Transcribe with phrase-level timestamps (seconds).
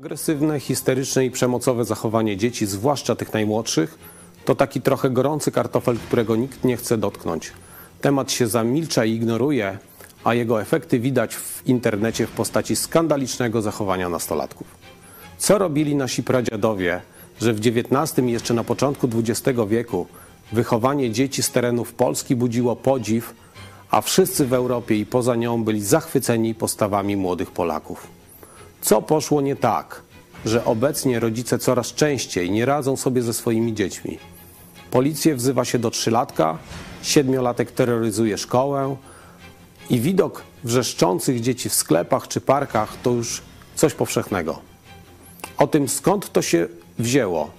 [0.00, 3.98] Agresywne, histeryczne i przemocowe zachowanie dzieci, zwłaszcza tych najmłodszych,
[4.44, 7.52] to taki trochę gorący kartofel, którego nikt nie chce dotknąć.
[8.00, 9.78] Temat się zamilcza i ignoruje,
[10.24, 14.66] a jego efekty widać w internecie w postaci skandalicznego zachowania nastolatków.
[15.38, 17.00] Co robili nasi pradziadowie,
[17.40, 20.06] że w XIX i jeszcze na początku XX wieku
[20.52, 23.34] wychowanie dzieci z terenów Polski budziło podziw,
[23.90, 28.15] a wszyscy w Europie i poza nią byli zachwyceni postawami młodych Polaków.
[28.86, 30.02] Co poszło nie tak,
[30.44, 34.18] że obecnie rodzice coraz częściej nie radzą sobie ze swoimi dziećmi?
[34.90, 36.58] Policję wzywa się do trzylatka,
[37.02, 38.96] siedmiolatek terroryzuje szkołę
[39.90, 43.42] i widok wrzeszczących dzieci w sklepach czy parkach to już
[43.74, 44.58] coś powszechnego.
[45.58, 46.68] O tym skąd to się
[46.98, 47.50] wzięło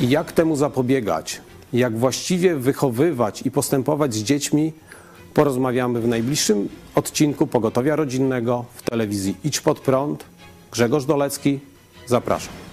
[0.00, 1.40] i jak temu zapobiegać,
[1.72, 4.72] jak właściwie wychowywać i postępować z dziećmi,
[5.36, 10.24] porozmawiamy w najbliższym odcinku Pogotowia Rodzinnego w telewizji Idź Pod Prąd.
[10.72, 11.60] Grzegorz Dolecki,
[12.06, 12.65] zapraszam.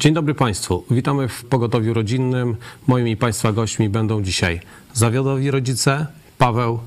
[0.00, 0.84] Dzień dobry Państwu.
[0.90, 2.56] Witamy w Pogotowiu Rodzinnym.
[2.86, 4.60] Moimi Państwa gośćmi będą dzisiaj
[4.92, 6.06] zawodowi rodzice
[6.38, 6.78] Paweł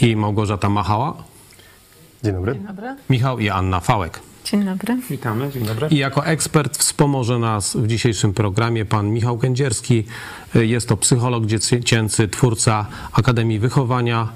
[0.00, 1.14] i Małgorzata Machała,
[2.24, 2.54] Dzień dobry.
[2.54, 2.96] Dzień dobry.
[3.10, 4.20] Michał i Anna Fałek.
[4.44, 4.96] Dzień dobry.
[5.10, 5.88] Witamy, dzień dobry.
[5.90, 10.04] I jako ekspert wspomoże nas w dzisiejszym programie pan Michał Kędzierski.
[10.54, 14.28] Jest to psycholog dziecięcy, twórca Akademii Wychowania,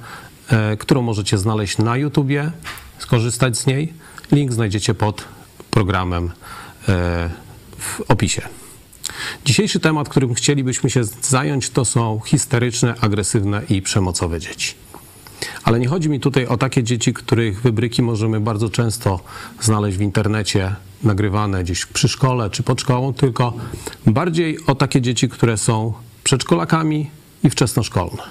[0.49, 2.51] e, którą możecie znaleźć na YouTubie,
[2.99, 3.93] skorzystać z niej.
[4.33, 5.25] Link znajdziecie pod
[5.71, 6.31] programem
[6.89, 7.42] e,
[7.83, 8.43] w opisie.
[9.45, 14.75] Dzisiejszy temat, którym chcielibyśmy się zająć, to są histeryczne, agresywne i przemocowe dzieci.
[15.65, 19.21] Ale nie chodzi mi tutaj o takie dzieci, których wybryki możemy bardzo często
[19.61, 23.53] znaleźć w internecie, nagrywane gdzieś przy szkole czy pod szkołą, tylko
[24.07, 25.93] bardziej o takie dzieci, które są
[26.25, 27.11] przedszkolakami
[27.45, 28.23] i wczesnoszkolne,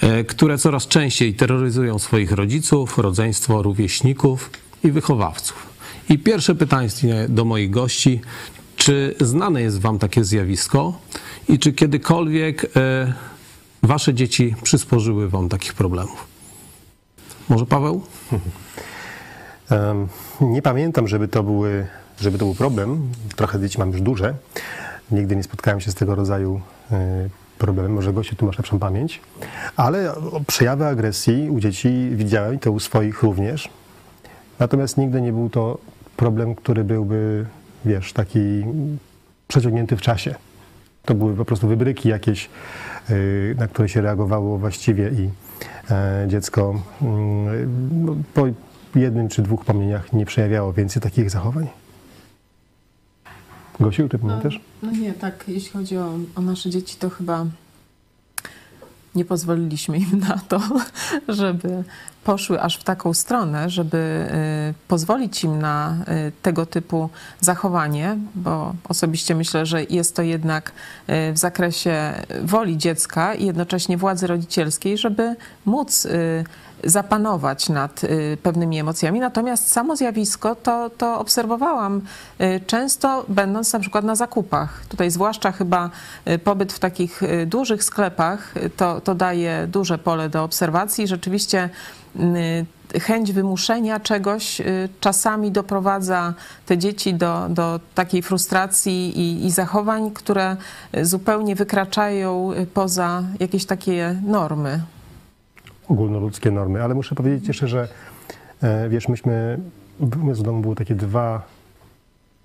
[0.00, 4.50] e, które coraz częściej terroryzują swoich rodziców, rodzeństwo, rówieśników
[4.84, 5.71] i wychowawców.
[6.12, 6.88] I pierwsze pytanie
[7.28, 8.20] do moich gości,
[8.76, 10.98] czy znane jest Wam takie zjawisko
[11.48, 13.12] i czy kiedykolwiek e,
[13.82, 16.26] Wasze dzieci przysporzyły Wam takich problemów?
[17.48, 18.02] Może Paweł?
[20.40, 21.86] Nie pamiętam, żeby to, były,
[22.20, 23.08] żeby to był problem.
[23.36, 24.34] Trochę dzieci mam już duże.
[25.10, 27.28] Nigdy nie spotkałem się z tego rodzaju e,
[27.58, 27.92] problemem.
[27.92, 29.20] Może gościu, tu masz lepszą pamięć.
[29.76, 30.14] Ale
[30.46, 33.68] przejawy agresji u dzieci widziałem i to u swoich również.
[34.58, 35.78] Natomiast nigdy nie był to
[36.22, 37.46] problem, który byłby,
[37.84, 38.64] wiesz, taki
[39.48, 40.34] przeciągnięty w czasie.
[41.04, 42.50] To były po prostu wybryki jakieś,
[43.10, 45.30] y, na które się reagowało właściwie i
[45.90, 48.46] e, dziecko mm, no, po
[48.98, 51.68] jednym czy dwóch pomnieniach nie przejawiało więcej takich zachowań.
[53.80, 54.60] Gosiu, ty pamiętasz?
[54.82, 57.46] No nie, tak, jeśli chodzi o, o nasze dzieci, to chyba
[59.14, 60.60] nie pozwoliliśmy im na to,
[61.28, 61.84] żeby
[62.24, 64.26] poszły aż w taką stronę, żeby
[64.70, 65.96] y, pozwolić im na
[66.28, 67.08] y, tego typu
[67.40, 70.72] zachowanie, bo osobiście myślę, że jest to jednak
[71.28, 72.12] y, w zakresie
[72.42, 76.06] woli dziecka i jednocześnie władzy rodzicielskiej, żeby móc
[76.84, 78.00] zapanować nad
[78.42, 79.20] pewnymi emocjami.
[79.20, 82.00] Natomiast samo zjawisko to, to obserwowałam
[82.66, 84.86] często, będąc na przykład na zakupach.
[84.88, 85.90] Tutaj zwłaszcza chyba
[86.44, 91.06] pobyt w takich dużych sklepach to, to daje duże pole do obserwacji.
[91.06, 91.70] Rzeczywiście
[93.00, 96.34] chęć wymuszenia czegoś y, czasami doprowadza
[96.66, 100.56] te dzieci do, do takiej frustracji i, i zachowań, które
[100.96, 104.82] y, zupełnie wykraczają y, poza jakieś takie normy.
[105.88, 107.88] ogólnoludzkie normy, ale muszę powiedzieć jeszcze, że
[108.62, 109.58] e, wiesz, myśmy,
[110.00, 111.42] u w domu były takie dwa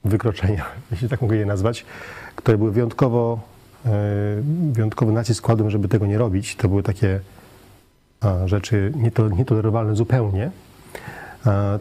[0.06, 1.86] wykroczenia, jeśli tak mogę je nazwać,
[2.36, 3.40] które były wyjątkowo,
[3.86, 3.90] e,
[4.72, 6.56] wyjątkowy nacisk kładłem, żeby tego nie robić.
[6.56, 7.20] To były takie
[8.46, 10.52] rzeczy nieto, nietolerowalne zupełnie.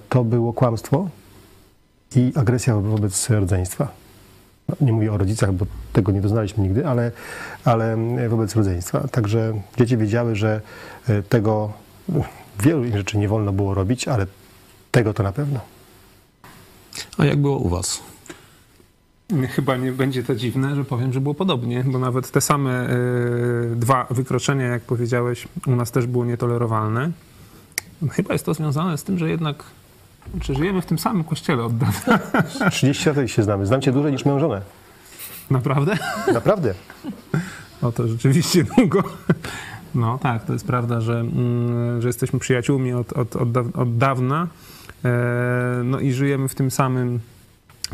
[0.08, 1.08] To było kłamstwo
[2.16, 3.88] i agresja wobec rodzeństwa.
[4.68, 7.12] No, Nie mówię o rodzicach, bo tego nie doznaliśmy nigdy, ale,
[7.64, 7.96] ale
[8.28, 9.08] wobec rodzeństwa.
[9.08, 10.60] Także dzieci wiedziały, że
[11.08, 11.72] e, tego
[12.62, 14.26] wielu rzeczy nie wolno było robić, ale
[14.90, 15.60] tego to na pewno.
[17.18, 18.02] A jak było u Was?
[19.50, 23.76] Chyba nie będzie to dziwne, że powiem, że było podobnie, bo nawet te same y,
[23.76, 27.10] dwa wykroczenia, jak powiedziałeś, u nas też było nietolerowalne.
[28.10, 29.64] Chyba jest to związane z tym, że jednak
[30.40, 32.18] czy żyjemy w tym samym kościele od dawna.
[32.70, 33.66] 30 lat się znamy.
[33.66, 34.60] Znam cię dłużej niż moją żonę.
[35.50, 35.98] Naprawdę?
[36.32, 36.74] Naprawdę.
[37.82, 39.02] O to rzeczywiście długo.
[39.94, 44.48] No tak, to jest prawda, że, mm, że jesteśmy przyjaciółmi od, od, od, od dawna.
[45.04, 47.20] E, No i żyjemy w tym samym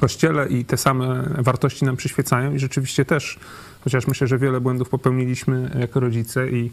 [0.00, 3.38] kościele i te same wartości nam przyświecają i rzeczywiście też,
[3.84, 6.70] chociaż myślę, że wiele błędów popełniliśmy jako rodzice i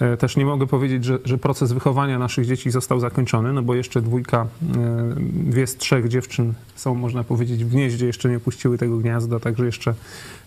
[0.00, 3.74] e, też nie mogę powiedzieć, że, że proces wychowania naszych dzieci został zakończony, no bo
[3.74, 8.78] jeszcze dwójka, e, dwie z trzech dziewczyn są, można powiedzieć, w gnieździe, jeszcze nie opuściły
[8.78, 9.94] tego gniazda, także jeszcze,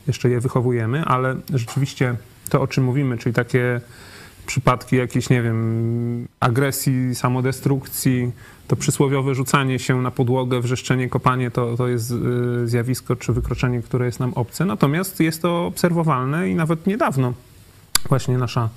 [0.07, 2.15] jeszcze je wychowujemy, ale rzeczywiście
[2.49, 3.81] to, o czym mówimy, czyli takie
[4.45, 8.31] przypadki jakiejś, nie wiem, agresji, samodestrukcji,
[8.67, 13.81] to przysłowiowe rzucanie się na podłogę, wrzeszczenie, kopanie to, to jest y, zjawisko czy wykroczenie,
[13.81, 14.65] które jest nam obce.
[14.65, 17.33] Natomiast jest to obserwowalne i nawet niedawno
[18.09, 18.69] właśnie nasza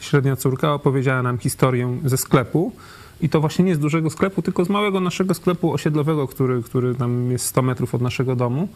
[0.00, 2.72] średnia córka opowiedziała nam historię ze sklepu.
[3.20, 6.94] I to właśnie nie z dużego sklepu, tylko z małego naszego sklepu osiedlowego, który, który
[6.94, 8.68] tam jest 100 metrów od naszego domu,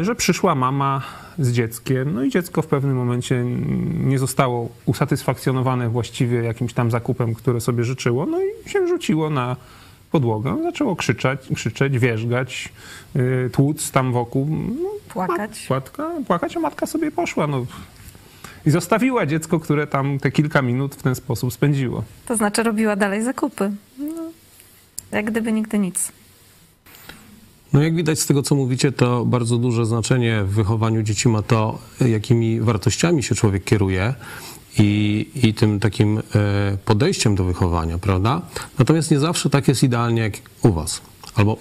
[0.00, 1.02] że przyszła mama
[1.38, 3.44] z dzieckiem, no i dziecko w pewnym momencie
[4.04, 9.56] nie zostało usatysfakcjonowane właściwie jakimś tam zakupem, które sobie życzyło, no i się rzuciło na
[10.10, 12.72] podłogę, zaczęło krzyczeć, krzyczeć wierzgać,
[13.14, 14.48] yy, tłuc tam wokół.
[14.82, 15.64] No, Płakać.
[15.68, 17.46] Płatka, płakać, a matka sobie poszła.
[17.46, 17.66] No.
[18.66, 22.04] I zostawiła dziecko, które tam te kilka minut w ten sposób spędziło.
[22.26, 23.70] To znaczy robiła dalej zakupy.
[23.98, 24.30] No,
[25.12, 26.12] jak gdyby nigdy nic.
[27.74, 31.42] No jak widać z tego, co mówicie, to bardzo duże znaczenie w wychowaniu dzieci ma
[31.42, 34.14] to, jakimi wartościami się człowiek kieruje
[34.78, 36.22] i, i tym takim e,
[36.84, 38.42] podejściem do wychowania, prawda?
[38.78, 40.32] Natomiast nie zawsze tak jest idealnie jak
[40.62, 41.00] u was.
[41.34, 41.56] Albo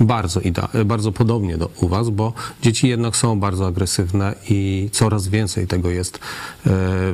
[0.00, 0.40] bardzo,
[0.84, 2.32] bardzo podobnie do u was, bo
[2.62, 6.20] dzieci jednak są bardzo agresywne i coraz więcej tego jest e,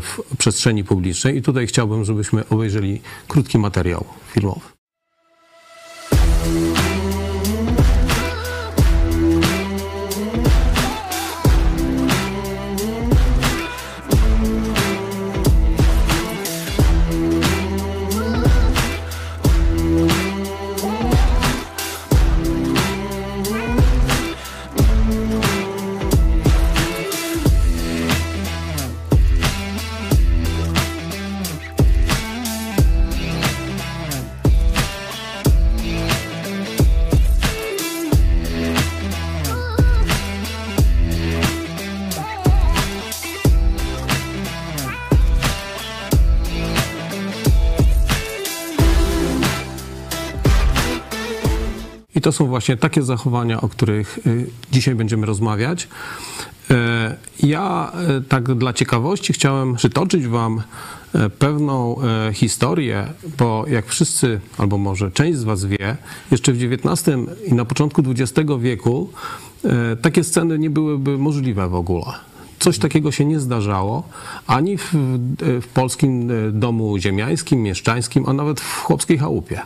[0.00, 1.36] w przestrzeni publicznej.
[1.36, 4.60] I tutaj chciałbym, żebyśmy obejrzeli krótki materiał filmowy.
[52.28, 55.88] To są właśnie takie zachowania, o których y, dzisiaj będziemy rozmawiać.
[56.70, 60.62] E, Ja e, tak dla ciekawości chciałem przytoczyć Wam
[61.38, 61.96] pewną
[62.32, 63.06] historię,
[63.38, 65.96] bo jak wszyscy, albo może część z Was wie,
[66.30, 67.16] jeszcze w XIX
[67.46, 69.10] i na początku XX wieku
[70.02, 72.04] takie sceny nie byłyby możliwe w ogóle.
[72.58, 74.02] Coś takiego się nie zdarzało
[74.46, 74.94] ani w,
[75.62, 79.60] w polskim domu ziemiańskim, mieszczańskim, a nawet w chłopskiej chałupie.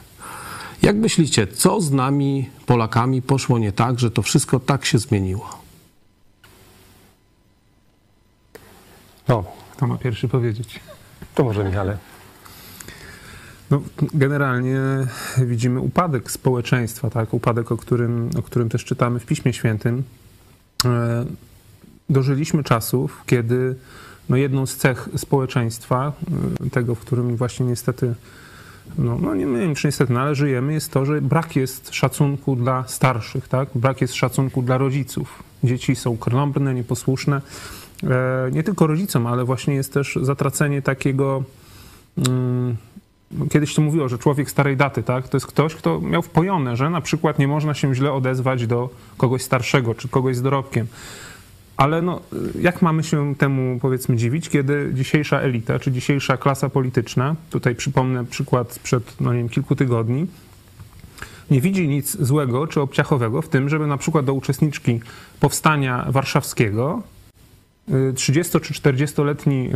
[0.82, 5.58] Jak myślicie, co z nami, Polakami, poszło nie tak, że to wszystko tak się zmieniło?
[9.28, 9.44] No,
[9.76, 10.80] Kto ma pierwszy powiedzieć?
[11.34, 11.98] to może Michale.
[13.70, 13.82] No,
[14.14, 14.80] generalnie
[15.38, 17.34] widzimy upadek społeczeństwa, tak?
[17.34, 20.02] upadek, o którym, o którym też czytamy w Piśmie Świętym.
[20.84, 21.24] E,
[22.10, 23.76] Dożyliśmy czasów, kiedy
[24.28, 26.12] no, jedną z cech społeczeństwa,
[26.66, 28.14] e, tego, w którym właśnie niestety,
[28.98, 32.56] no, no nie wiem czy niestety, no, ale żyjemy, jest to, że brak jest szacunku
[32.56, 33.68] dla starszych, tak?
[33.74, 35.42] brak jest szacunku dla rodziców.
[35.64, 37.40] Dzieci są krnąbrne, nieposłuszne.
[38.02, 41.42] E, Nie tylko rodzicom, ale właśnie jest też zatracenie takiego
[42.28, 42.76] mm,
[43.50, 45.28] Kiedyś to mówiło, że człowiek starej daty, tak?
[45.28, 48.90] To jest ktoś, kto miał wpojone, że na przykład nie można się źle odezwać do
[49.16, 50.86] kogoś starszego czy kogoś z dorobkiem.
[51.76, 52.20] Ale no,
[52.60, 58.24] jak mamy się temu powiedzmy dziwić, kiedy dzisiejsza elita czy dzisiejsza klasa polityczna, tutaj przypomnę
[58.24, 60.26] przykład sprzed no nie wiem, kilku tygodni,
[61.50, 65.00] nie widzi nic złego czy obciachowego w tym, żeby na przykład do uczestniczki
[65.40, 67.02] powstania warszawskiego
[68.14, 69.70] 30 czy 40-letni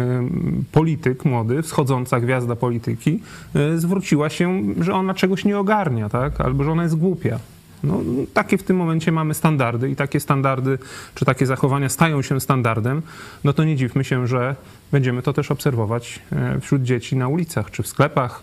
[0.73, 3.21] polityk młody, wschodząca gwiazda polityki,
[3.57, 6.41] y, zwróciła się, że ona czegoś nie ogarnia, tak?
[6.41, 7.39] albo że ona jest głupia.
[7.87, 8.01] No,
[8.35, 10.79] takie w tym momencie mamy standardy i takie standardy,
[11.15, 13.03] czy takie zachowania stają się standardem,
[13.45, 14.57] no to nie dziwmy się, że
[14.93, 18.43] będziemy to też obserwować e, wśród dzieci na ulicach czy w sklepach.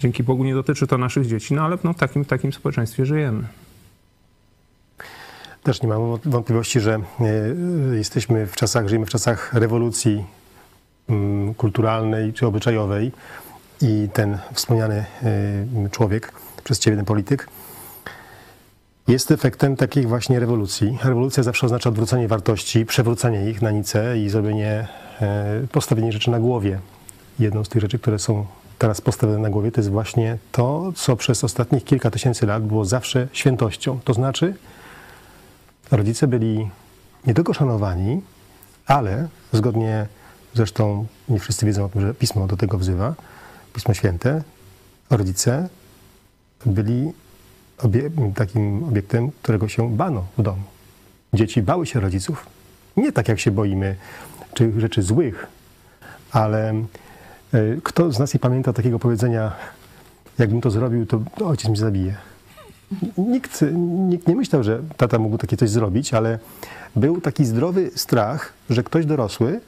[0.00, 3.44] Dzięki Bogu nie dotyczy to naszych dzieci, no ale no, w takim, takim społeczeństwie żyjemy.
[5.62, 10.24] Też nie mam wątpliwości, że e, jesteśmy w czasach, żyjemy w czasach rewolucji
[11.08, 13.12] mm, kulturalnej czy obyczajowej
[13.82, 15.04] i ten wspomniany
[15.84, 16.32] e, człowiek,
[16.64, 17.48] przez ciebie ten polityk,
[19.08, 20.98] jest efektem takiej właśnie rewolucji.
[21.04, 24.88] Rewolucja zawsze oznacza odwrócenie wartości, przewrócenie ich na nicę i zrobienie,
[25.20, 26.80] e, postawienie rzeczy na głowie.
[27.38, 28.46] Jedną z tych rzeczy, które są
[28.78, 32.84] teraz postawione na głowie, to jest właśnie to, co przez ostatnich kilka tysięcy lat było
[32.84, 34.00] zawsze świętością.
[34.04, 34.54] To znaczy,
[35.90, 36.70] rodzice byli
[37.26, 38.22] nie tylko szanowani,
[38.86, 40.06] ale zgodnie,
[40.54, 43.14] zresztą nie wszyscy wiedzą o tym, że Pismo do tego wzywa,
[43.72, 44.42] Pismo Święte,
[45.10, 45.68] rodzice
[46.66, 47.12] byli
[47.82, 50.62] obie, takim obiektem, którego się bano w domu.
[51.34, 52.46] Dzieci bały się rodziców.
[52.96, 53.96] Nie tak, jak się boimy
[54.54, 55.46] czy rzeczy złych,
[56.32, 56.74] ale
[57.54, 59.52] y, kto z nas nie pamięta takiego powiedzenia,
[60.38, 62.14] jakbym to zrobił, to ojciec mnie zabije.
[63.18, 63.64] Nikt,
[64.08, 66.38] nikt nie myślał, że tata mógł takie coś zrobić, ale
[66.96, 69.60] był taki zdrowy strach, że ktoś dorosły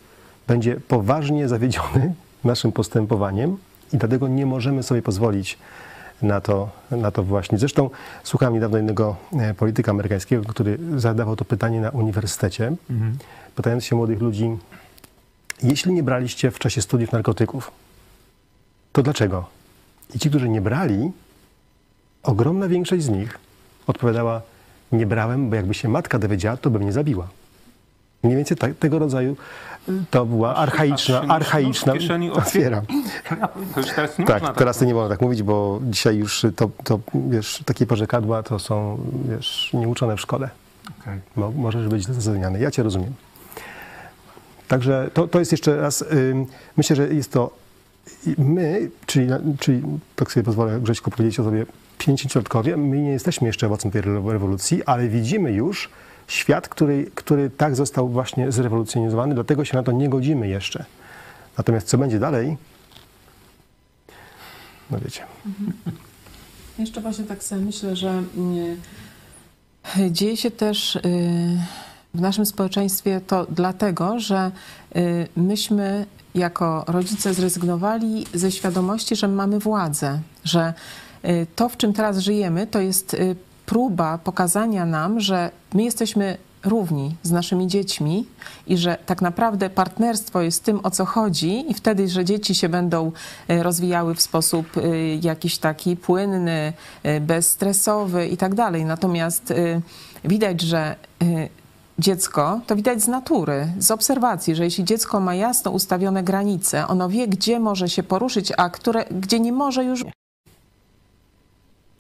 [0.46, 2.14] będzie poważnie zawiedziony
[2.44, 3.56] naszym postępowaniem
[3.92, 5.58] i dlatego nie możemy sobie pozwolić
[6.22, 7.58] na to, na to właśnie.
[7.58, 7.90] Zresztą
[8.24, 12.72] słuchałem niedawno jednego e, polityka amerykańskiego, który zadawał to pytanie na uniwersytecie,
[13.54, 14.56] pytając się młodych ludzi,
[15.62, 17.70] jeśli nie braliście w czasie studiów narkotyków,
[18.92, 19.46] to dlaczego?
[20.14, 21.12] I ci, którzy nie brali,
[22.22, 23.38] ogromna większość z nich
[23.86, 24.42] odpowiadała,
[24.92, 27.28] nie brałem, bo jakby się matka dowiedziała, to by mnie zabiła.
[28.22, 29.36] Mniej więcej tak, tego rodzaju
[29.88, 31.92] y, to była archaiczna, się archaiczna,
[32.32, 32.86] otwieram.
[33.74, 36.46] To już teraz nie Tak, można teraz tak nie wolno tak mówić, bo dzisiaj już
[36.56, 38.98] to, to wiesz, takie porzekadła to są,
[39.28, 40.50] wiesz, nieuczone w szkole.
[41.36, 42.60] Mo, możesz być zrozumiany.
[42.60, 43.12] Ja cię rozumiem.
[44.68, 46.04] Także to, to jest jeszcze raz,
[46.76, 47.50] myślę, że jest to
[48.38, 49.82] my, czyli, czyli
[50.16, 51.66] tak sobie pozwolę Grześku powiedzieć o sobie,
[51.98, 55.88] pięćdziesiątlatkowie, my nie jesteśmy jeszcze owocem tej rewo- rewolucji, ale widzimy już
[56.30, 60.84] świat, który, który tak został właśnie zrewolucjonizowany, dlatego się na to nie godzimy jeszcze.
[61.58, 62.56] Natomiast co będzie dalej,
[64.90, 65.22] no wiecie.
[66.78, 68.80] Jeszcze właśnie tak sobie myślę, że mm,
[70.10, 71.00] dzieje się też y,
[72.14, 74.50] w naszym społeczeństwie to dlatego, że
[74.96, 80.74] y, myśmy jako rodzice zrezygnowali ze świadomości, że mamy władzę, że
[81.24, 83.36] y, to, w czym teraz żyjemy, to jest y,
[83.70, 88.26] próba pokazania nam, że my jesteśmy równi z naszymi dziećmi
[88.66, 92.68] i że tak naprawdę partnerstwo jest tym, o co chodzi, i wtedy, że dzieci się
[92.68, 93.12] będą
[93.48, 94.80] e, rozwijały w sposób e,
[95.16, 96.72] jakiś taki płynny,
[97.02, 98.84] e, bezstresowy i tak dalej.
[98.84, 99.52] Natomiast
[100.24, 100.96] widać, że
[101.98, 107.08] dziecko, to widać z natury, z obserwacji, że jeśli dziecko ma jasno ustawione granice, ono
[107.08, 110.04] wie, gdzie może się poruszyć, a które, gdzie nie może już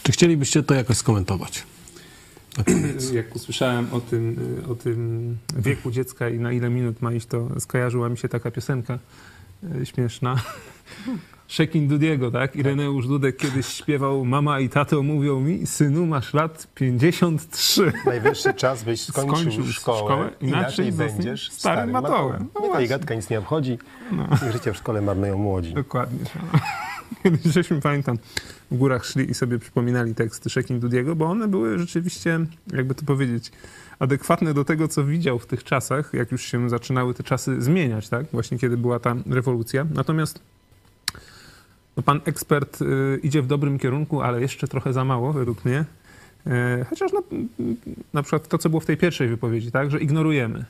[0.02, 1.66] Czy chcielibyście to jakoś skomentować?
[3.12, 4.36] Jak usłyszałem o tym,
[4.70, 8.50] o tym wieku dziecka i na ile minut ma iść, to skojarzyła mi się taka
[8.50, 8.98] piosenka
[9.80, 10.36] y, śmieszna.
[11.48, 12.56] Szekin Dudiego, tak?
[12.56, 17.92] Ireneusz Dudek kiedyś śpiewał Mama i tato mówią mi, synu masz lat 53.
[18.06, 22.22] Najwyższy czas, byś skończył, Skończył szkołę, szkołę, inaczej inaczej zostaniesz będziesz starym starym matołem.
[22.22, 22.48] matołem.
[22.54, 22.88] No właśnie.
[22.88, 23.78] gadka nic nie obchodzi.
[24.46, 25.74] Ich życie w szkole marnują młodzi.
[25.74, 26.18] Dokładnie.
[27.22, 28.18] Kiedyś żeśmy, pamiętam,
[28.70, 32.40] w górach szli i sobie przypominali teksty Szekin Dudiego, bo one były rzeczywiście,
[32.72, 33.52] jakby to powiedzieć,
[33.98, 38.08] adekwatne do tego, co widział w tych czasach, jak już się zaczynały te czasy zmieniać,
[38.08, 38.26] tak?
[38.32, 39.86] Właśnie kiedy była ta rewolucja.
[39.94, 40.40] Natomiast
[41.96, 45.84] no, pan ekspert y, idzie w dobrym kierunku, ale jeszcze trochę za mało, według mnie.
[46.46, 47.22] E, chociaż no,
[48.12, 49.90] na przykład to, co było w tej pierwszej wypowiedzi, tak?
[49.90, 50.64] Że ignorujemy.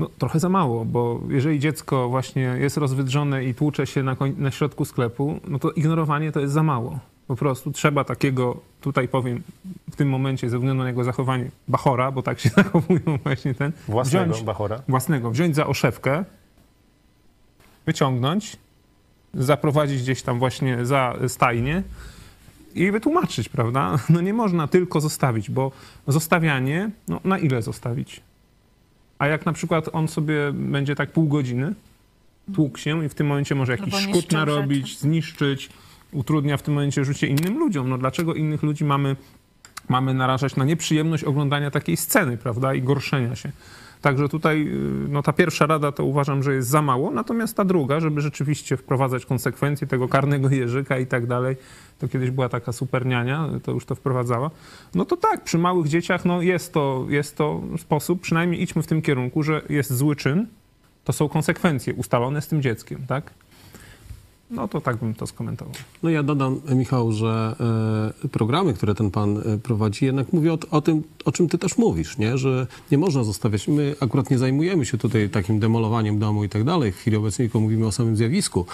[0.00, 4.50] No, trochę za mało, bo jeżeli dziecko właśnie jest rozwydrzone i tłucze się na, na
[4.50, 6.98] środku sklepu, no to ignorowanie to jest za mało.
[7.26, 9.42] Po prostu trzeba takiego, tutaj powiem,
[9.90, 13.72] w tym momencie ze względu na jego zachowanie, bachora, bo tak się zachowują właśnie ten,
[13.88, 14.82] Własnego wziąć, bachora.
[14.88, 16.24] własnego, wziąć za oszewkę,
[17.86, 18.56] wyciągnąć,
[19.34, 21.82] zaprowadzić gdzieś tam właśnie za stajnię
[22.74, 23.96] i wytłumaczyć, prawda?
[24.10, 25.72] No nie można tylko zostawić, bo
[26.06, 28.20] zostawianie, no na ile zostawić?
[29.20, 31.74] A jak na przykład on sobie będzie tak pół godziny
[32.54, 35.00] tłukł się i w tym momencie może jakiś Albo szkód narobić, rzeczy.
[35.00, 35.68] zniszczyć,
[36.12, 37.88] utrudnia w tym momencie życie innym ludziom.
[37.88, 39.16] No dlaczego innych ludzi mamy,
[39.88, 43.50] mamy narażać na nieprzyjemność oglądania takiej sceny, prawda, i gorszenia się?
[44.00, 47.64] Także tutaj y, no, ta pierwsza rada to uważam, że jest za mało, natomiast ta
[47.64, 51.56] druga, żeby rzeczywiście wprowadzać konsekwencje tego karnego jeżyka i tak dalej,
[51.98, 54.50] to kiedyś była taka superniania, to już to wprowadzała,
[54.94, 58.86] no to tak, przy małych dzieciach no, jest, to, jest to sposób, przynajmniej idźmy w
[58.86, 60.46] tym kierunku, że jest zły czyn,
[61.04, 63.30] to są konsekwencje ustalone z tym dzieckiem, tak?
[64.50, 65.74] No to tak bym to skomentował.
[66.02, 67.56] No ja dodam, Michał, że
[68.24, 71.58] e, programy, które ten pan e, prowadzi, jednak mówią o, o tym, o czym ty
[71.58, 72.38] też mówisz, nie?
[72.38, 73.68] że nie można zostawiać.
[73.68, 76.92] My akurat nie zajmujemy się tutaj takim demolowaniem domu i tak dalej.
[76.92, 78.66] W chwili obecnej tylko mówimy o samym zjawisku,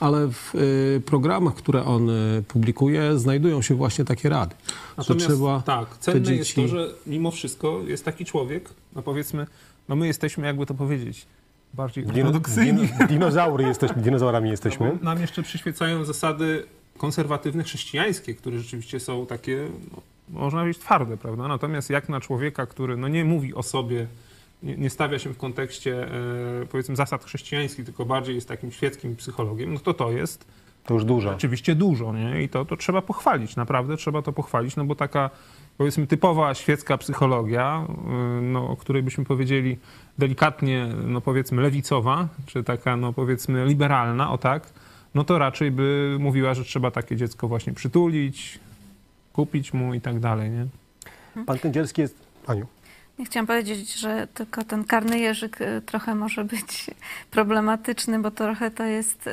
[0.00, 2.10] ale w e, programach, które on
[2.48, 4.54] publikuje, znajdują się właśnie takie rady.
[4.96, 6.62] Natomiast że trzeba tak, cenne jest dzieci...
[6.62, 9.46] to, że mimo wszystko jest taki człowiek, no powiedzmy,
[9.88, 11.26] no my jesteśmy, jakby to powiedzieć,
[11.74, 12.88] bardziej ortodoksyjni.
[12.88, 14.98] dino, dinozaury jesteśmy, dinozaurami jesteśmy.
[15.02, 16.64] Nam jeszcze przyświecają zasady
[16.98, 20.02] konserwatywne chrześcijańskie, które rzeczywiście są takie, no,
[20.40, 21.48] można powiedzieć, twarde, prawda?
[21.48, 24.06] Natomiast jak na człowieka, który no, nie mówi o sobie,
[24.62, 26.08] nie, nie stawia się w kontekście,
[26.62, 30.44] e, powiedzmy, zasad chrześcijańskich, tylko bardziej jest takim świeckim psychologiem, no to to jest
[30.84, 31.30] To już dużo.
[31.30, 32.42] Oczywiście dużo, nie?
[32.42, 35.30] I to, to trzeba pochwalić, naprawdę trzeba to pochwalić, no bo taka
[35.78, 39.78] powiedzmy typowa świecka psychologia, yy, no, o której byśmy powiedzieli
[40.18, 44.72] delikatnie, no powiedzmy lewicowa, czy taka, no powiedzmy liberalna, o tak,
[45.14, 48.58] no to raczej by mówiła, że trzeba takie dziecko właśnie przytulić,
[49.32, 50.66] kupić mu i tak dalej, nie?
[51.44, 52.28] Pan Kędzierski jest...
[52.46, 52.66] Aniu.
[53.18, 56.90] Ja chciałam powiedzieć, że tylko ten karny jeżyk y, trochę może być
[57.30, 59.30] problematyczny, bo trochę to jest y,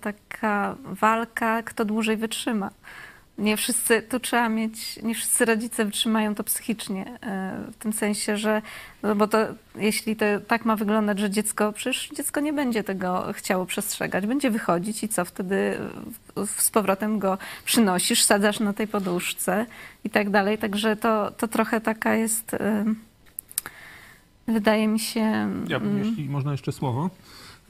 [0.00, 2.70] taka walka, kto dłużej wytrzyma.
[3.38, 7.06] Nie wszyscy, tu trzeba mieć, nie wszyscy rodzice wytrzymają to psychicznie,
[7.68, 8.62] y, w tym sensie, że,
[9.02, 9.38] no bo to
[9.76, 14.50] jeśli to tak ma wyglądać, że dziecko, przecież dziecko nie będzie tego chciało przestrzegać, będzie
[14.50, 15.78] wychodzić i co wtedy
[16.56, 19.66] z powrotem go przynosisz, sadzasz na tej poduszce
[20.04, 22.54] i tak dalej, także to, to trochę taka jest...
[22.54, 22.58] y,
[24.48, 25.20] Wydaje mi się.
[25.68, 27.10] Ja bym, mm, jeśli można jeszcze słowo.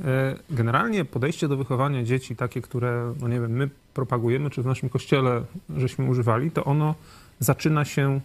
[0.05, 4.67] E, Generalnie podejście do wychowania dzieci, takie, które, no nie wiem, my propagujemy, czy w
[4.67, 5.43] naszym kościele
[5.77, 6.95] żeśmy używali, to ono
[7.39, 8.21] zaczyna się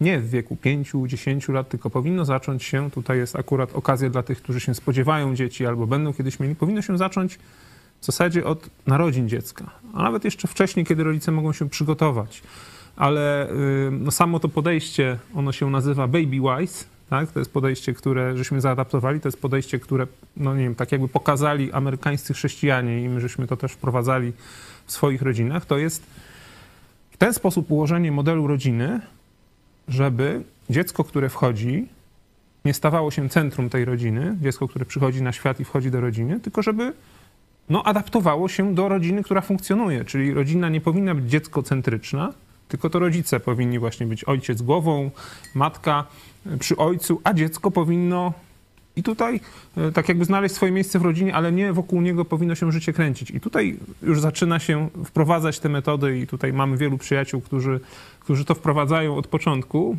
[0.00, 4.42] nie w wieku 5-10 lat, tylko powinno zacząć się, tutaj jest akurat okazja dla tych,
[4.42, 7.38] którzy się spodziewają dzieci albo będą kiedyś mieli, powinno się zacząć
[8.00, 12.42] w zasadzie od narodzin dziecka, a nawet jeszcze wcześniej, kiedy rodzice mogą się przygotować.
[12.96, 17.32] Ale y, no, samo to podejście, ono się nazywa baby wise, tak?
[17.32, 20.06] To jest podejście, które żeśmy zaadaptowali, to jest podejście, które,
[20.36, 24.32] no nie wiem, tak jakby pokazali amerykańscy chrześcijanie i my żeśmy to też wprowadzali
[24.86, 25.66] w swoich rodzinach.
[25.66, 26.02] To jest
[27.10, 29.00] w ten sposób ułożenie modelu rodziny,
[29.88, 31.88] żeby dziecko, które wchodzi,
[32.64, 36.40] nie stawało się centrum tej rodziny, dziecko, które przychodzi na świat i wchodzi do rodziny,
[36.40, 36.92] tylko żeby
[37.68, 40.04] no, adaptowało się do rodziny, która funkcjonuje.
[40.04, 42.32] Czyli rodzina nie powinna być dzieckocentryczna,
[42.68, 45.10] tylko to rodzice powinni właśnie być ojciec głową,
[45.54, 46.04] matka
[46.46, 48.32] y, przy ojcu, a dziecko powinno
[48.96, 49.40] i tutaj
[49.78, 52.92] y, tak jakby znaleźć swoje miejsce w rodzinie, ale nie wokół niego powinno się życie
[52.92, 53.30] kręcić.
[53.30, 57.80] I tutaj już zaczyna się wprowadzać te metody i tutaj mamy wielu przyjaciół, którzy,
[58.20, 59.96] którzy to wprowadzają od początku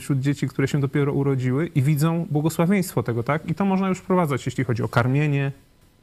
[0.00, 3.50] wśród dzieci, które się dopiero urodziły i widzą błogosławieństwo tego, tak?
[3.50, 5.52] I to można już wprowadzać, jeśli chodzi o karmienie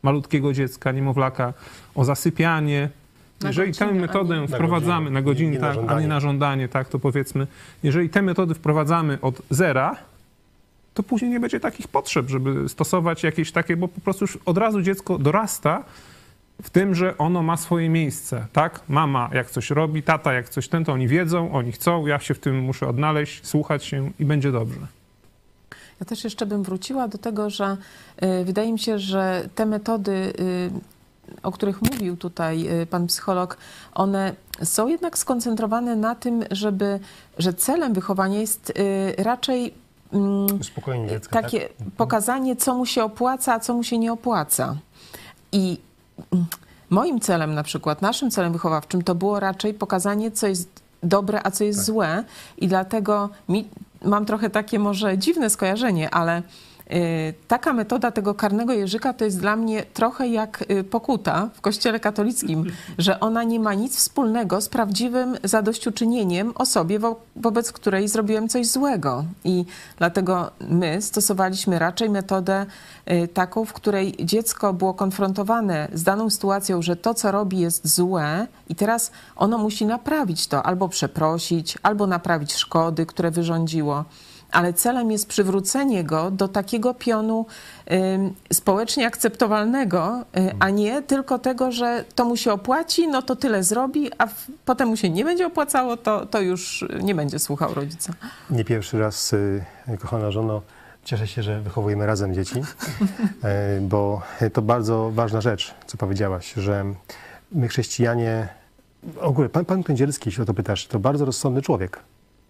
[0.04, 1.54] malutkiego dziecka, niemowlaka,
[1.96, 2.90] o zasypianie.
[3.44, 6.90] Jeżeli godzinę, tę metodę Na wprowadzamy godzinę, na godzinę, tak, a nie na żądanie, tak,
[6.90, 7.48] to powiedzmy,
[7.84, 9.96] jeżeli te metody wprowadzamy od zera,
[10.94, 14.58] to później nie będzie takich potrzeb, żeby stosować jakieś takie, bo po prostu już od
[14.58, 15.84] razu dziecko dorasta
[16.64, 18.82] w tym, że ono ma swoje miejsce, tak?
[18.90, 22.34] Mama jak coś robi, tata jak coś ten, to oni wiedzą, oni chcą, ja się
[22.34, 24.80] w tym muszę odnaleźć, słuchać się i będzie dobrze.
[26.00, 27.78] Ja też jeszcze bym wróciła do tego, że
[28.42, 30.95] y, wydaje mi się, że te metody, y,
[31.44, 33.58] o których mówił tutaj y, pan psycholog,
[33.94, 37.00] one są jednak skoncentrowane na tym, żeby,
[37.38, 39.74] że celem wychowania jest y, raczej
[40.14, 41.88] mm, Uspokojenie dziecka, takie tak?
[41.98, 44.76] pokazanie, co mu się opłaca, a co mu się nie opłaca.
[45.52, 45.78] I
[46.34, 46.46] mm,
[46.90, 50.70] moim celem na przykład, naszym celem wychowawczym to było raczej pokazanie, co jest
[51.04, 51.86] dobre, a co jest Tak.
[51.86, 52.24] złe.
[52.58, 53.68] I dlatego mi,
[54.06, 56.42] mam trochę takie może dziwne skojarzenie, ale
[57.48, 62.00] taka metoda tego karnego jeżyka to jest dla mnie trochę jak y, pokuta w kościele
[62.00, 62.66] katolickim,
[62.98, 68.68] że ona nie ma nic wspólnego z prawdziwym zadośćuczynieniem osobie, wo, wobec której zrobiłem coś
[68.68, 69.26] złego.
[69.44, 69.66] I
[69.98, 72.66] dlatego my stosowaliśmy raczej metodę
[73.12, 77.96] y, taką, w której dziecko było konfrontowane z daną sytuacją, że to, co robi, jest
[77.96, 84.06] złe i teraz ono musi naprawić to, albo przeprosić, albo naprawić szkody, które wyrządziło
[84.56, 87.46] ale celem jest przywrócenie go do takiego pionu
[88.54, 93.64] społecznie akceptowalnego, y, a nie tylko tego, że to mu się opłaci, no to tyle
[93.64, 94.28] zrobi, a
[94.66, 98.14] potem mu się nie będzie opłacało, to, to już nie będzie słuchał rodzica.
[98.50, 99.64] Nie pierwszy raz, y,
[100.00, 100.62] kochana żono,
[101.04, 102.62] cieszę się, że wychowujemy razem dzieci,
[103.44, 104.22] e, bo
[104.54, 106.86] to bardzo ważna rzecz, co powiedziałaś, że
[107.52, 108.48] my chrześcijanie,
[109.04, 112.00] w ogóle pan, pan Kędzierski, jeśli o to pytasz, to bardzo rozsądny człowiek.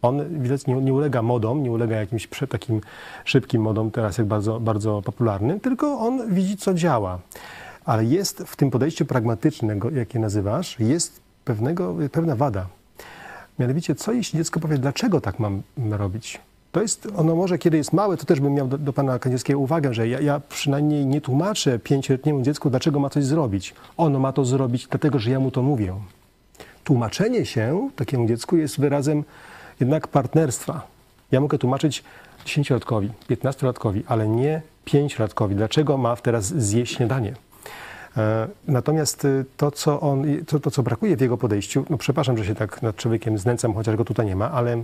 [0.05, 2.81] On widać nie, nie ulega modom, nie ulega jakimś takim
[3.25, 7.19] szybkim modom, teraz jak bardzo, bardzo popularnym, tylko on widzi, co działa.
[7.85, 12.67] Ale jest w tym podejściu pragmatycznego, jakie nazywasz, jest pewnego, pewna wada.
[13.59, 16.39] Mianowicie, co jeśli dziecko powie, dlaczego tak mam robić?
[16.71, 19.59] To jest, ono może, kiedy jest małe, to też bym miał do, do pana Kędzierskiego
[19.59, 23.73] uwagę, że ja, ja przynajmniej nie tłumaczę pięcioletniemu dziecku, dlaczego ma coś zrobić.
[23.97, 25.93] Ono ma to zrobić, dlatego że ja mu to mówię.
[26.83, 29.23] Tłumaczenie się takiemu dziecku jest wyrazem
[29.79, 30.87] jednak partnerstwa.
[31.31, 32.03] Ja mogę tłumaczyć
[32.45, 37.33] 10-latkowi, 15-latkowi, ale nie pięciolatkowi, dlaczego ma teraz zjeść śniadanie.
[38.17, 42.37] E, Natomiast y, to, co on, to, to, co brakuje w jego podejściu, no przepraszam,
[42.37, 44.83] że się tak nad człowiekiem znęcam, chociaż go tutaj nie ma, ale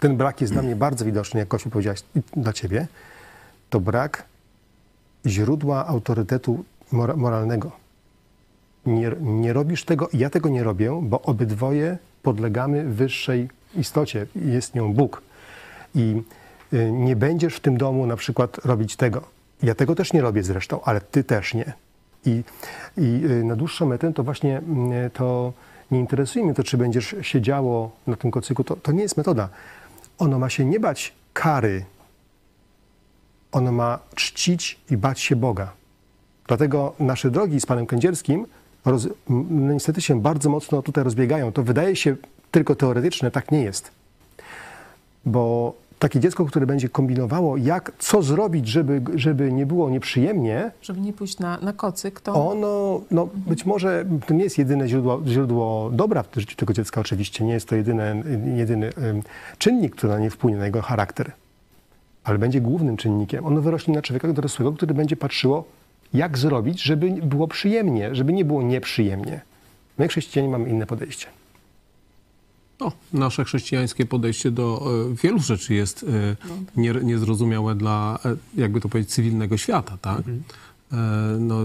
[0.00, 2.02] ten brak jest dla mnie bardzo widoczny, jak Kosiu powiedziałaś,
[2.36, 2.86] dla ciebie.
[3.70, 4.24] To brak
[5.26, 7.70] źródła autorytetu mora- moralnego.
[8.86, 14.94] Nie, nie robisz tego, ja tego nie robię, bo obydwoje podlegamy wyższej istocie, jest nią
[14.94, 15.22] Bóg.
[15.94, 16.22] I
[16.72, 19.22] y, nie będziesz w tym domu na przykład robić tego.
[19.62, 21.72] Ja tego też nie robię zresztą, ale ty też nie.
[22.26, 22.42] I,
[22.98, 25.52] i y, na dłuższą metę to właśnie mm, to
[25.90, 28.64] nie interesuje mnie to, czy będziesz siedziało na tym kocyku.
[28.64, 29.48] To, to nie jest metoda.
[30.18, 31.84] Ono ma się nie bać kary,
[33.52, 35.72] ono ma czcić i bać się Boga.
[36.46, 38.46] Dlatego nasze drogi z panem Kędzierskim
[38.84, 41.52] roz, no niestety się bardzo mocno tutaj rozbiegają.
[41.52, 42.16] To wydaje się
[42.50, 43.90] tylko teoretyczne, tak nie jest.
[45.24, 51.00] Bo takie dziecko, które będzie kombinowało, jak, co zrobić, żeby, żeby nie było nieprzyjemnie, Żeby
[51.00, 55.22] nie pójść na, na kocyk, to ono, no być może to nie jest jedyne źródło,
[55.26, 57.44] źródło dobra w życiu tego dziecka, oczywiście.
[57.44, 58.22] Nie jest to jedyne,
[58.56, 58.92] jedyny
[59.58, 61.32] czynnik, który na nie wpłynie, na jego charakter.
[62.24, 63.46] Ale będzie głównym czynnikiem.
[63.46, 65.64] Ono wyrośnie na człowieka dorosłego, który będzie patrzyło,
[66.14, 69.40] jak zrobić, żeby było przyjemnie, żeby nie było nieprzyjemnie.
[69.98, 71.26] My, chrześcijanie, mamy inne podejście.
[72.80, 76.36] No, nasze chrześcijańskie podejście do e, wielu rzeczy jest e,
[76.76, 80.22] nie, niezrozumiałe dla, e, jakby to powiedzieć, cywilnego świata, tak?
[80.92, 80.96] E,
[81.40, 81.56] no,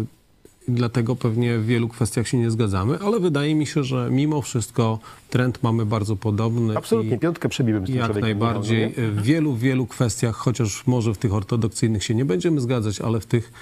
[0.67, 4.99] dlatego pewnie w wielu kwestiach się nie zgadzamy, ale wydaje mi się, że mimo wszystko
[5.29, 6.77] trend mamy bardzo podobny.
[6.77, 8.93] Absolutnie, piątkę przebiłem z tym Jak najbardziej.
[8.97, 13.25] W wielu, wielu kwestiach, chociaż może w tych ortodoksyjnych się nie będziemy zgadzać, ale w
[13.25, 13.53] tych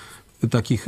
[0.50, 0.88] takich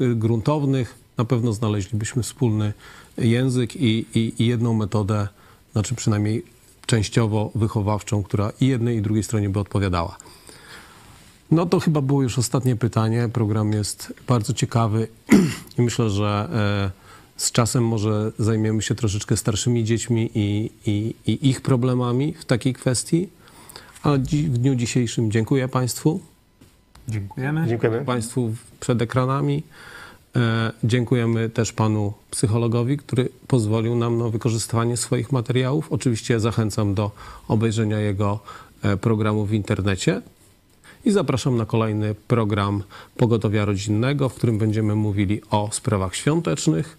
[0.00, 2.72] gruntownych na pewno znaleźlibyśmy wspólny
[3.18, 5.28] język i, i, i jedną metodę,
[5.76, 6.42] znaczy przynajmniej
[6.86, 10.16] częściowo wychowawczą, która i jednej i drugiej stronie by odpowiadała.
[11.50, 13.28] No to chyba było już ostatnie pytanie.
[13.32, 15.08] Program jest bardzo ciekawy
[15.78, 16.48] i myślę, że
[17.36, 22.44] e, z czasem może zajmiemy się troszeczkę starszymi dziećmi i, i, i ich problemami w
[22.44, 23.28] takiej kwestii.
[24.02, 26.20] A dzi- w dniu dzisiejszym dziękuję Państwu,
[27.08, 27.66] Dziękujemy.
[27.68, 28.04] Dziękujemy.
[28.04, 29.62] Państwu przed ekranami.
[30.36, 35.92] E, dziękujemy też Panu psychologowi, który pozwolił nam na wykorzystywanie swoich materiałów.
[35.92, 37.10] Oczywiście zachęcam do
[37.48, 38.40] obejrzenia jego
[38.82, 40.22] e, programu w internecie.
[41.04, 42.82] I zapraszam na kolejny program
[43.16, 46.98] Pogotowia Rodzinnego, w którym będziemy mówili o sprawach świątecznych.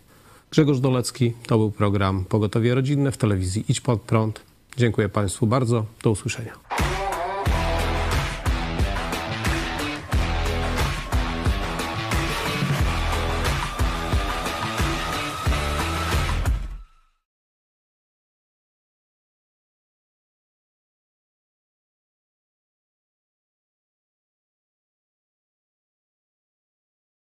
[0.51, 4.41] Grzegorz Dolecki, to był program Pogotowie Rodzinne w telewizji Idź Pod Prąd.
[4.77, 5.85] Dziękuję Państwu bardzo.
[6.03, 6.96] Do usłyszenia.